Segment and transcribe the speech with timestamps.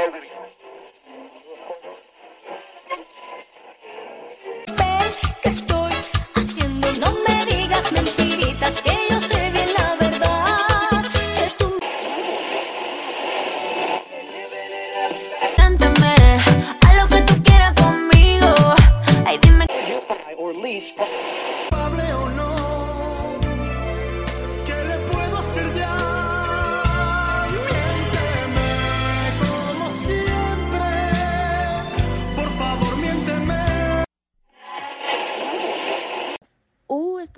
[0.00, 0.69] ¿Qué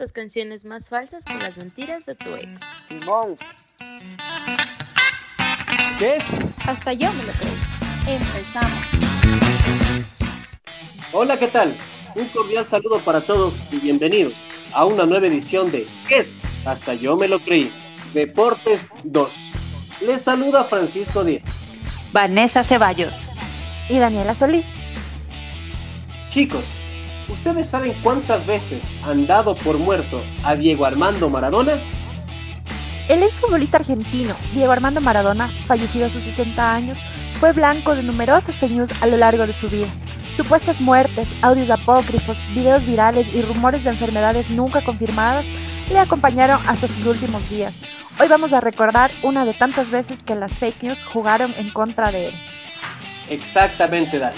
[0.02, 2.60] Estas canciones más falsas que las mentiras de tu ex.
[2.84, 3.36] Simón.
[5.96, 6.24] ¿Qué es?
[6.66, 8.18] Hasta yo me lo creo.
[8.18, 8.72] Empezamos.
[11.12, 11.76] Hola, ¿qué tal?
[12.16, 14.32] Un cordial saludo para todos y bienvenidos
[14.72, 16.36] a una nueva edición de ¿Qué es?
[16.66, 17.70] Hasta yo me lo creí.
[18.12, 19.34] Deportes 2.
[20.04, 21.44] Les saluda Francisco Díaz.
[22.12, 23.14] Vanessa Ceballos.
[23.88, 24.78] y Daniela Solís.
[26.28, 26.74] Chicos,
[27.32, 31.80] ¿ustedes saben cuántas veces han dado por muerto a Diego Armando Maradona?
[33.08, 36.98] El exfutbolista argentino Diego Armando Maradona, fallecido a sus 60 años,
[37.40, 39.88] fue blanco de numerosas fake news a lo largo de su vida.
[40.36, 45.46] Supuestas muertes, audios apócrifos, videos virales y rumores de enfermedades nunca confirmadas
[45.90, 47.82] le acompañaron hasta sus últimos días.
[48.20, 52.12] Hoy vamos a recordar una de tantas veces que las fake news jugaron en contra
[52.12, 52.34] de él.
[53.28, 54.36] Exactamente, Dani.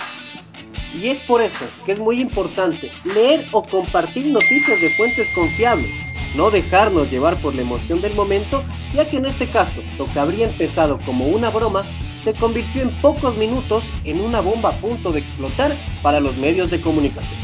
[0.94, 5.90] Y es por eso que es muy importante leer o compartir noticias de fuentes confiables,
[6.36, 8.64] no dejarnos llevar por la emoción del momento,
[8.94, 11.84] ya que en este caso lo que habría empezado como una broma
[12.20, 16.70] se convirtió en pocos minutos en una bomba a punto de explotar para los medios
[16.70, 17.38] de comunicación.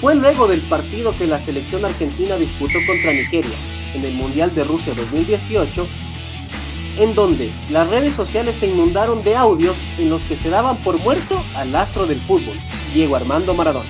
[0.00, 3.56] Fue luego del partido que la selección argentina disputó contra Nigeria
[3.94, 5.86] en el Mundial de Rusia 2018
[6.96, 10.98] en donde las redes sociales se inundaron de audios en los que se daban por
[10.98, 12.54] muerto al astro del fútbol,
[12.94, 13.88] Diego Armando Maradona.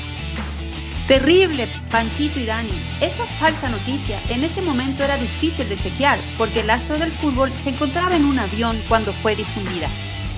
[1.10, 2.70] Terrible, Panchito y Dani.
[3.00, 7.50] Esa falsa noticia en ese momento era difícil de chequear porque el astro del fútbol
[7.64, 9.88] se encontraba en un avión cuando fue difundida.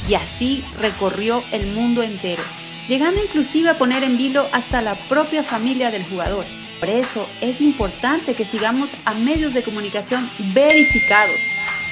[0.08, 2.42] Y así recorrió el mundo entero,
[2.88, 6.46] llegando inclusive a poner en vilo hasta la propia familia del jugador.
[6.80, 11.36] Por eso es importante que sigamos a medios de comunicación verificados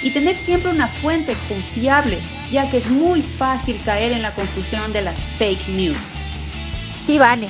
[0.02, 2.18] y tener siempre una fuente confiable,
[2.50, 5.98] ya que es muy fácil caer en la confusión de las fake news.
[7.04, 7.48] Sí, Vane.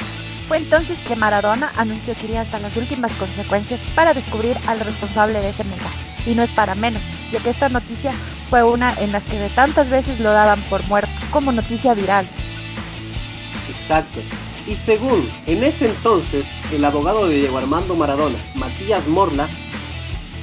[0.49, 5.39] Fue entonces que Maradona anunció que iría hasta las últimas consecuencias para descubrir al responsable
[5.39, 5.95] de ese mensaje.
[6.27, 8.13] Y no es para menos, ya que esta noticia
[8.51, 12.27] fue una en las que de tantas veces lo daban por muerto, como noticia viral.
[13.73, 14.21] Exacto.
[14.67, 19.49] Y según en ese entonces el abogado de Diego Armando Maradona, Matías Morla,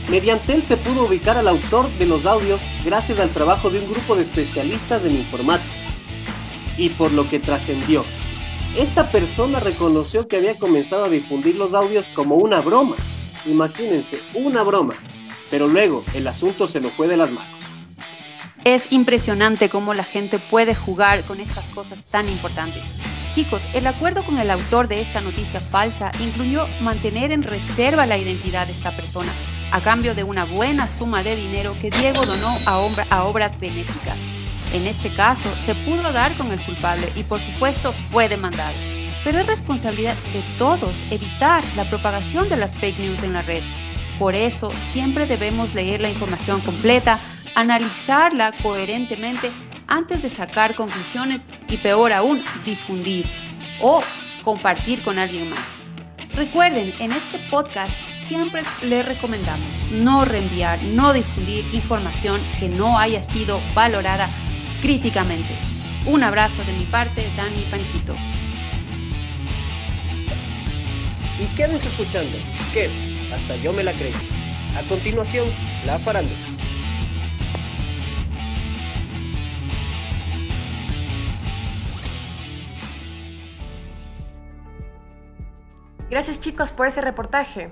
[0.09, 3.89] mediante él se pudo ubicar al autor de los audios gracias al trabajo de un
[3.89, 5.73] grupo de especialistas en informática.
[6.77, 8.05] Y por lo que trascendió,
[8.77, 12.95] esta persona reconoció que había comenzado a difundir los audios como una broma.
[13.45, 14.93] Imagínense, una broma.
[15.49, 17.49] Pero luego el asunto se lo fue de las manos.
[18.63, 22.83] Es impresionante cómo la gente puede jugar con estas cosas tan importantes.
[23.33, 28.17] Chicos, el acuerdo con el autor de esta noticia falsa incluyó mantener en reserva la
[28.17, 29.31] identidad de esta persona,
[29.71, 33.59] a cambio de una buena suma de dinero que Diego donó a, obra- a obras
[33.59, 34.17] benéficas.
[34.73, 38.73] En este caso, se pudo dar con el culpable y por supuesto fue demandado.
[39.23, 43.63] Pero es responsabilidad de todos evitar la propagación de las fake news en la red.
[44.19, 47.19] Por eso, siempre debemos leer la información completa,
[47.55, 49.51] analizarla coherentemente
[49.87, 53.25] antes de sacar conclusiones y peor aún, difundir
[53.81, 54.01] o
[54.43, 55.59] compartir con alguien más.
[56.33, 57.93] Recuerden, en este podcast
[58.27, 64.29] siempre les recomendamos no reenviar, no difundir información que no haya sido valorada
[64.81, 65.55] críticamente.
[66.05, 68.15] Un abrazo de mi parte, Dani Panchito.
[71.39, 72.37] Y quédense escuchando,
[72.73, 72.91] que es
[73.31, 74.13] Hasta yo me la creí.
[74.75, 75.47] A continuación,
[75.85, 76.35] la farándula.
[86.09, 87.71] Gracias chicos por ese reportaje.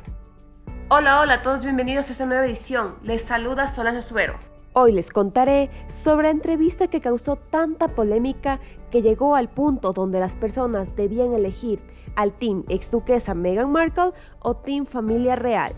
[0.88, 2.94] Hola, hola a todos, bienvenidos a esta nueva edición.
[3.02, 4.36] Les saluda Solange Suero.
[4.74, 8.60] Hoy les contaré sobre la entrevista que causó tanta polémica
[8.92, 11.82] que llegó al punto donde las personas debían elegir
[12.16, 14.12] al team ex duquesa Meghan Markle
[14.42, 15.74] o team familia real.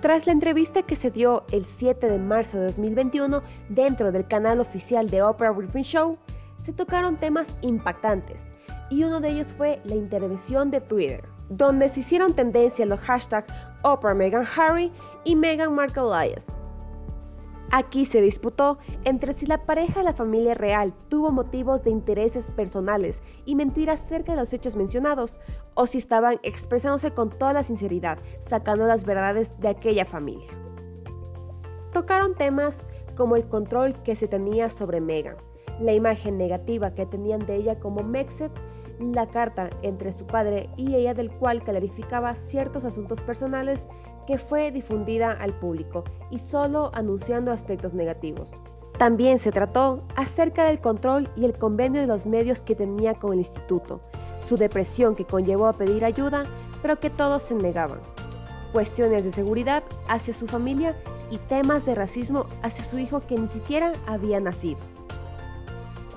[0.00, 4.58] Tras la entrevista que se dio el 7 de marzo de 2021 dentro del canal
[4.58, 6.18] oficial de Oprah Winfrey Show,
[6.56, 8.42] se tocaron temas impactantes
[8.90, 13.52] y uno de ellos fue la intervención de Twitter, donde se hicieron tendencia los hashtags
[13.82, 14.92] Oprah Meghan Harry
[15.24, 16.66] y Meghan Markle Elias.
[17.72, 22.52] Aquí se disputó entre si la pareja de la familia real tuvo motivos de intereses
[22.52, 25.40] personales y mentiras acerca de los hechos mencionados,
[25.74, 30.48] o si estaban expresándose con toda la sinceridad, sacando las verdades de aquella familia.
[31.92, 32.84] Tocaron temas
[33.16, 35.36] como el control que se tenía sobre Meghan,
[35.80, 38.52] la imagen negativa que tenían de ella como Mexet,
[38.98, 43.86] la carta entre su padre y ella del cual clarificaba ciertos asuntos personales
[44.26, 48.50] que fue difundida al público y solo anunciando aspectos negativos.
[48.98, 53.34] También se trató acerca del control y el convenio de los medios que tenía con
[53.34, 54.00] el instituto,
[54.48, 56.44] su depresión que conllevó a pedir ayuda,
[56.80, 58.00] pero que todos se negaban,
[58.72, 60.96] cuestiones de seguridad hacia su familia
[61.30, 64.78] y temas de racismo hacia su hijo que ni siquiera había nacido.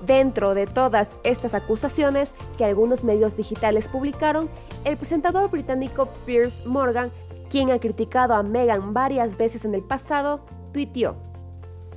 [0.06, 4.48] Dentro de todas estas acusaciones que algunos medios digitales publicaron,
[4.84, 7.10] el presentador británico Piers Morgan,
[7.50, 10.40] quien ha criticado a Meghan varias veces en el pasado,
[10.72, 11.16] tuiteó,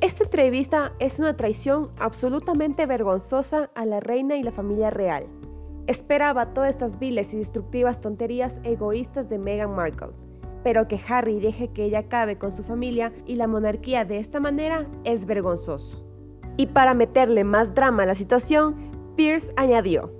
[0.02, 5.28] Esta entrevista es una traición absolutamente vergonzosa a la reina y la familia real.
[5.88, 10.12] Esperaba todas estas viles y destructivas tonterías egoístas de Meghan Markle,
[10.64, 14.40] pero que Harry deje que ella acabe con su familia y la monarquía de esta
[14.40, 16.13] manera es vergonzoso.
[16.58, 18.76] Y para meterle más drama a la situación,
[19.16, 20.12] Pierce añadió,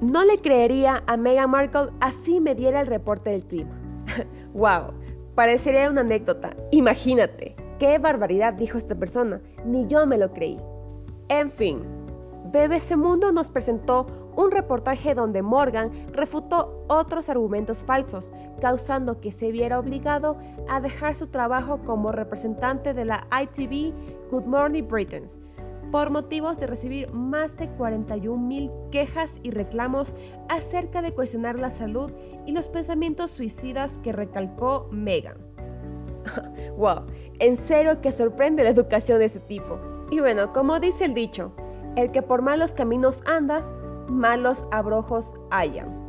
[0.00, 3.76] no le creería a Meghan Markle así me diera el reporte del clima.
[4.54, 4.92] wow,
[5.34, 6.54] parecería una anécdota.
[6.70, 10.58] Imagínate, qué barbaridad dijo esta persona, ni yo me lo creí.
[11.28, 11.80] En fin,
[12.52, 14.06] BBC Mundo nos presentó
[14.36, 20.36] un reportaje donde Morgan refutó otros argumentos falsos, causando que se viera obligado
[20.68, 23.92] a dejar su trabajo como representante de la ITV
[24.30, 25.40] Good Morning Britons,
[25.90, 30.14] por motivos de recibir más de 41 mil quejas y reclamos
[30.48, 32.12] acerca de cuestionar la salud
[32.46, 35.36] y los pensamientos suicidas que recalcó Megan.
[36.76, 37.02] wow,
[37.38, 39.78] en serio que sorprende la educación de ese tipo.
[40.10, 41.52] Y bueno, como dice el dicho,
[41.96, 43.66] el que por malos caminos anda,
[44.08, 46.06] malos abrojos hayan.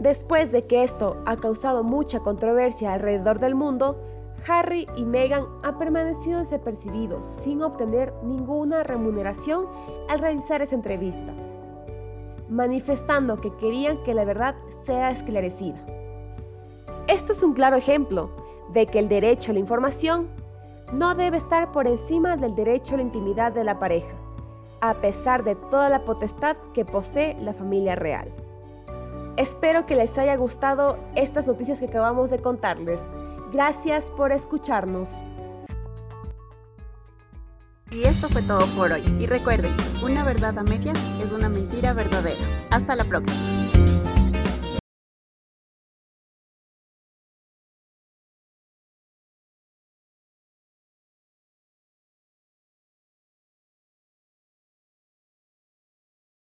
[0.00, 4.00] Después de que esto ha causado mucha controversia alrededor del mundo,
[4.46, 9.66] Harry y Meghan han permanecido desapercibidos sin obtener ninguna remuneración
[10.08, 11.34] al realizar esa entrevista,
[12.48, 14.54] manifestando que querían que la verdad
[14.84, 15.78] sea esclarecida.
[17.06, 18.30] Esto es un claro ejemplo
[18.72, 20.28] de que el derecho a la información
[20.92, 24.14] no debe estar por encima del derecho a la intimidad de la pareja,
[24.80, 28.30] a pesar de toda la potestad que posee la familia real.
[29.36, 33.00] Espero que les haya gustado estas noticias que acabamos de contarles.
[33.52, 35.24] Gracias por escucharnos.
[37.90, 39.02] Y esto fue todo por hoy.
[39.18, 42.44] Y recuerden, una verdad a medias es una mentira verdadera.
[42.70, 43.97] Hasta la próxima.